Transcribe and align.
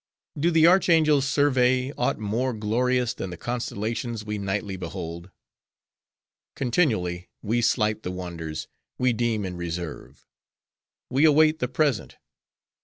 Do 0.35 0.49
the 0.49 0.65
archangels 0.65 1.27
survey 1.27 1.91
aught 1.91 2.17
more 2.17 2.53
glorious 2.53 3.13
than 3.13 3.29
the 3.29 3.37
constellations 3.37 4.25
we 4.25 4.39
nightly 4.39 4.75
behold? 4.75 5.29
Continually 6.55 7.29
we 7.43 7.61
slight 7.61 8.01
the 8.01 8.09
wonders, 8.09 8.67
we 8.97 9.13
deem 9.13 9.45
in 9.45 9.57
reserve. 9.57 10.25
We 11.11 11.23
await 11.23 11.59
the 11.59 11.67
present. 11.67 12.17